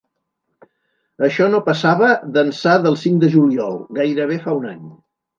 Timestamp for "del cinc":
2.85-3.19